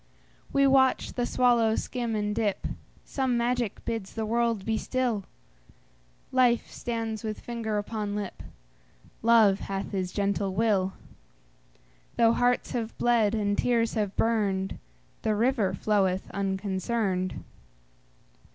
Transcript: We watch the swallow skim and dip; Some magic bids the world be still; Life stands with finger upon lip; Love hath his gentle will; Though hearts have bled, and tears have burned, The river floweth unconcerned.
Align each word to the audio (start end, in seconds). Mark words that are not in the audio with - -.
We 0.51 0.65
watch 0.65 1.13
the 1.13 1.27
swallow 1.27 1.75
skim 1.75 2.15
and 2.15 2.33
dip; 2.33 2.65
Some 3.05 3.37
magic 3.37 3.85
bids 3.85 4.15
the 4.15 4.25
world 4.25 4.65
be 4.65 4.75
still; 4.75 5.25
Life 6.31 6.71
stands 6.71 7.23
with 7.23 7.39
finger 7.39 7.77
upon 7.77 8.15
lip; 8.15 8.41
Love 9.21 9.59
hath 9.59 9.91
his 9.91 10.11
gentle 10.11 10.55
will; 10.55 10.93
Though 12.15 12.33
hearts 12.33 12.71
have 12.71 12.97
bled, 12.97 13.35
and 13.35 13.55
tears 13.55 13.93
have 13.93 14.15
burned, 14.15 14.79
The 15.21 15.35
river 15.35 15.71
floweth 15.75 16.31
unconcerned. 16.31 17.43